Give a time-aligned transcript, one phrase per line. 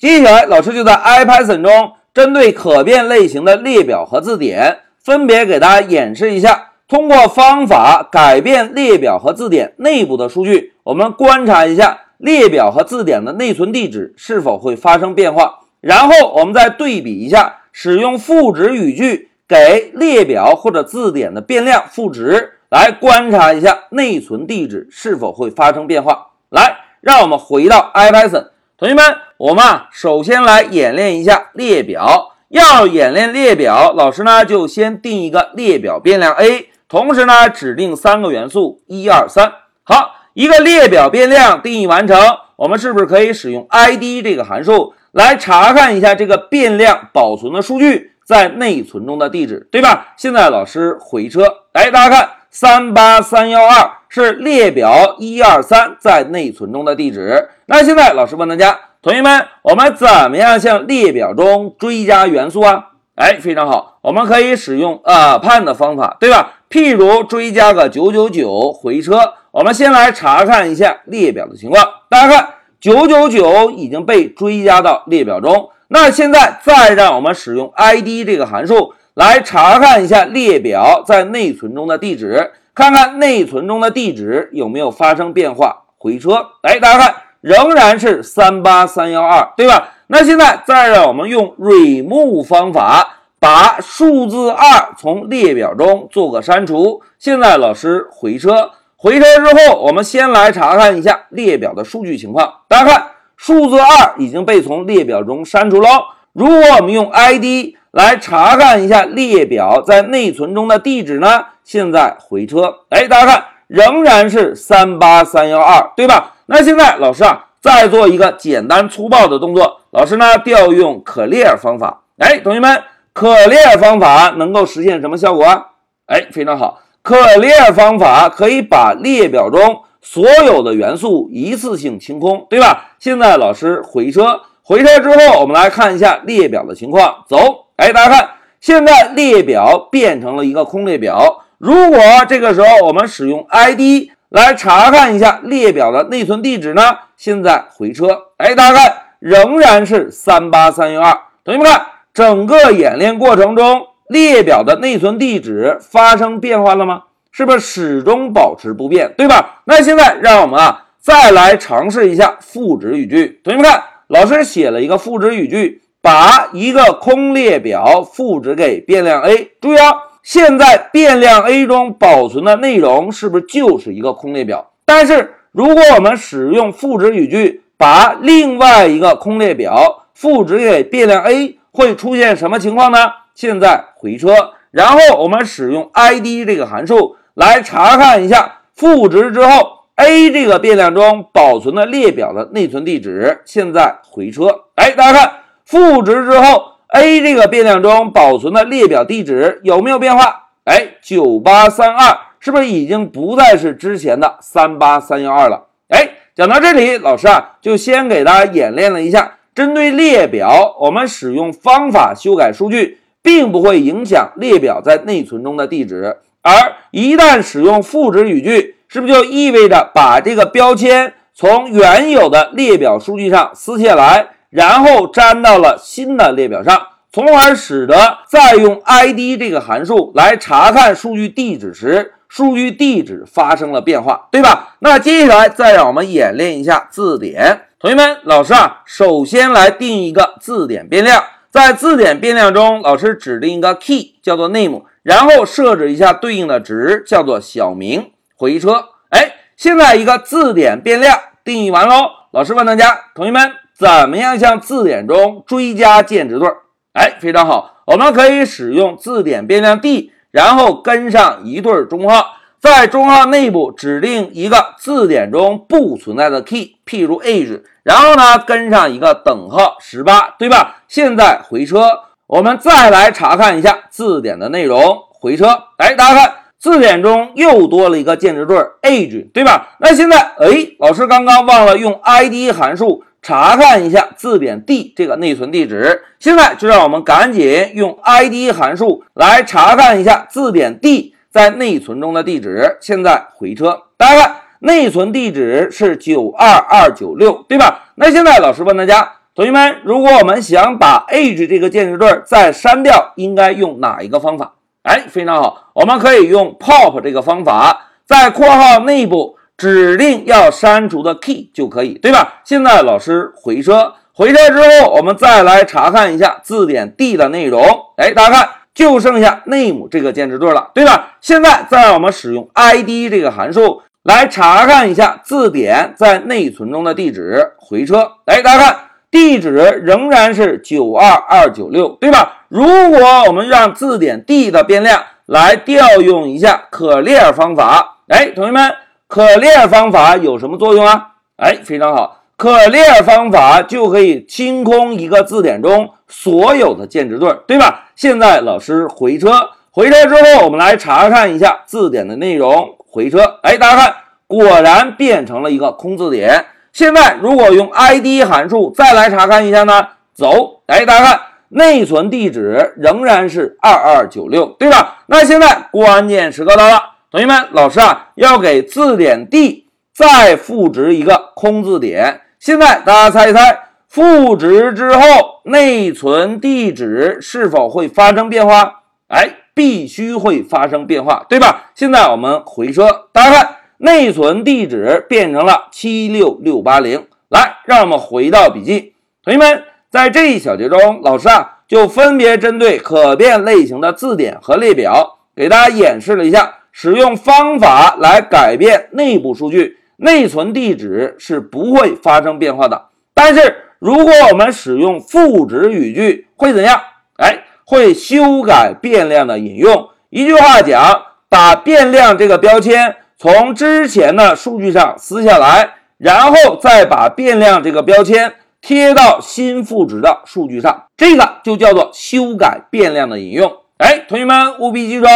[0.00, 15.58] 接下来，老师就在 IPython 中针对可变类型的列表和字典，分别给大家演示一下，通过方法改变列表和字典内部的数据，我们观察一下列表和字典的内存地址是否会发生变化。
[15.82, 26.28] 然后我们再对比一下，使用赋值语句给列表或者字典的变量赋值，来观察一下内存地址是否会发生变化。
[26.48, 28.46] 来，让我们回到 IPython，
[28.78, 29.04] 同学们，
[29.40, 32.36] 我们啊首先来演练一下列表。
[32.48, 39.50] 要演练列表，老师呢就先定一个列表变量 a，同时呢指定三个元素一二三。
[39.82, 42.18] 好，一个列表变量定义完成，
[42.56, 44.92] 我们是不是可以使用 id 这个函数？
[45.12, 50.08] 来查看一下这个变量保存的数据在内存中的地址，对吧？
[50.18, 57.48] 现在老师回车，来大家看，三八三幺二是列表一二三在内存中的地址。
[57.64, 62.88] 那现在老师问大家，同学们，我们怎么样向列表中追加元素啊？
[63.14, 66.52] 哎，非常好，我们可以使用 append 的方法，对吧？
[66.68, 69.34] 譬如追加个九九九，回车。
[69.52, 72.48] 我们先来查看一下列表的情况，大家看。
[72.78, 85.82] 九九九已经被追加到列表中，那现在再让我们使用 id 这个函数来查看一下列表在内存中的地址，看看内存中的地址有没有发生变化。
[85.98, 89.90] 回车，哎，大家看，仍然是三八三幺二，对吧？
[90.08, 97.02] 那现在再让我们用 remove 方法把数字二从列表中做个删除。
[97.18, 98.72] 现在老师回车。
[98.96, 102.52] 回车之后，我们先来查看一下列表的数据情况。
[102.68, 105.88] 大家看，数字二已经被从列表中删除了。
[106.34, 111.46] 如果我们用 id 来查看一下列表在内存中的地址呢？
[111.64, 116.34] 现在回车，哎，大家看，仍然是三八三幺二，对吧？
[116.52, 119.82] 那现在老师啊，再做一个简单粗暴的动作。
[119.92, 122.02] 老师呢，调用 clear 方法。
[122.18, 122.82] 哎，同学们
[123.14, 125.66] ，clear 方法能够实现什么效果啊？
[126.06, 126.80] 哎，非常好。
[127.04, 132.96] clear 方法可以把列表中所有的元素一次性清空，对吧？
[132.98, 137.24] 现在老师回车，回车之后，我们来看一下列表的情况。
[137.28, 138.30] 走，哎，大家看，
[138.60, 141.44] 现在列表变成了一个空列表。
[141.58, 146.82] 如果这个时候我们使用 id 来查看一下列表的内存地址呢？
[147.16, 151.18] 现在回车，哎，大家看，仍然是三八三幺二。
[151.44, 153.86] 同学们看，整个演练过程中。
[154.08, 157.04] 列表的内存地址发生变化了吗？
[157.30, 159.62] 是不是始终保持不变，对吧？
[159.66, 163.40] 那现在让我们啊再来尝试一下赋值语句。
[163.44, 169.52] 同学们看，老师写了一个赋值语句，把一个空列表赋值给变量 a。
[169.60, 169.92] 注意啊，
[170.32, 174.70] 现在变量 a 中保存的内容是不是就是一个空列表？
[174.84, 182.98] 但是如果我们使用赋值语句，把另外一个空列表赋值给变量 a，会出现什么情况呢？
[183.34, 184.32] 现在回车，
[184.70, 193.40] 然后我们使用 id 这个函数来查看一下赋值之后 a 这个变量中保存的列表的内存地址。
[193.44, 195.32] 现在回车，哎，大家看
[195.64, 200.48] 赋值之后 a 这个变量中保存的列表地址有没有变化？
[200.64, 205.66] 哎，九八三二是不是已经不再是之前的三八三幺二了？
[205.88, 212.98] 哎，讲到这里，老师啊就先给大家演练了一下，针对列表，我们使用方法修改数据。
[213.22, 216.50] 并不会影响列表在内存中的地址，而
[216.90, 234.76] 一旦使用赋值语句，是不是就意味着把这个标签从原有的列表数据上撕下来，然后粘到了新的列表上，从而使得再用 id 这个函数来查看数据地址时，数据地址发生了变化，对吧？
[234.80, 241.24] 那接下来再让我们演练一下字典，同学们，老师啊，首先来定一个字典变量。
[241.50, 248.12] 在字典变量中，老师指定一个 key 叫做 name，然后设置一下对应的值叫做小明。
[248.36, 252.08] 回车，哎，现在一个字典变量定义完喽。
[252.30, 253.50] 老师问大家，同学们
[253.80, 256.46] 怎么样向字典中追加键值对？
[256.92, 262.36] 哎，非常好，我们可以使用字典变量 d，然后跟上一对中号。
[262.60, 270.82] 在中号内部指定一个字典中不存在的 key，譬如 age，然后呢跟上一个等号十八，对吧？
[270.86, 271.88] 现在回车，
[272.26, 274.98] 我们再来查看一下字典的内容。
[275.10, 275.46] 回车，
[275.78, 279.76] 哎，大家看字典中又多了一个键值对 age，对吧？
[279.80, 291.14] 那现在，哎，老师刚刚忘了用 id 函数查看一下字典 d 这个内存地址，现在就让我们赶紧用 id 函数来查看一下字典 d。
[291.30, 297.92] 在内存中的地址，现在回车，大家看内存地址是九二二九六，对吧？
[297.94, 304.54] 那现在老师问大家，同学们，如果我们想把 age 这个键值对再删掉，应该用哪一个方法？
[304.82, 312.40] 哎，非常好，我们可以用 pop 这个方法，在括号内部指定要删除的 key 就可以，对吧？
[312.44, 317.62] 现在老师回车，回车之后，我们再来查看一下字典 D 的内容。
[317.98, 321.16] 哎，大家看，就剩下 name 这个键值对了，对吧？
[321.20, 327.52] 现在再让我们使用 id 这个函数来查看一下字典在内存中的地址。
[327.58, 328.76] 回车，哎，大家看。
[329.10, 332.44] 地址仍然是九二二九六，对吧？
[332.48, 338.72] 如果我们让字典 D 的变量来调用一下可列方法，哎，同学们，
[339.10, 341.08] 可列方法有什么作用啊？
[341.36, 347.86] 哎，非常好，可列方法就可以清空一个字典中所有的键值对，对吧？
[347.96, 349.32] 现在老师回车，
[349.72, 352.76] 回车之后，我们来查看一下字典的内容。
[352.86, 353.94] 回车，哎，大家看，
[354.28, 356.46] 果然变成了一个空字典。
[356.72, 359.88] 现在如果用 id 函数再来查看一下呢？
[360.14, 364.98] 走，哎，大家看内存地址仍然是二二九六，对吧？
[365.06, 366.80] 那现在关键时刻到了，
[367.10, 372.20] 同学们，老师啊要给字典 D 再赋值一个空字典。
[372.38, 373.58] 现在大家猜一猜，
[373.88, 378.82] 赋值之后内存地址是否会发生变化？
[379.08, 381.72] 哎，必须会发生变化，对吧？
[381.74, 383.56] 现在我们回车，大家看。
[383.78, 387.06] 内存地址变成了七六六八零。
[387.28, 388.92] 来，让我们回到笔记，
[389.24, 402.86] 同学们，在这一小节中，老师啊就分别针对可变类型的字典和列表，给大家演示了一下使用方法来改变内部数据，内存地址是不会发生变化的。
[403.14, 406.80] 但是，如果我们使用赋值语句，会怎样？
[407.16, 409.88] 哎，会修改变量的引用。
[410.08, 412.96] 一句话讲，把变量这个标签。
[413.18, 418.32] 从之前的数据上撕下来，然后再把变量这个标签
[418.62, 423.52] 贴到新赋值的数据上，这个就叫做修改变量的引用。
[423.76, 425.06] 哎，同学们务必记住，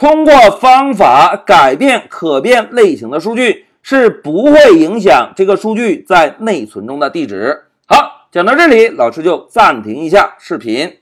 [0.00, 7.64] 通过方法改变可变类型的数据是不会影响这个数据在内存中的地址。
[7.86, 10.99] 好，讲到这里，老师就暂停一下视频。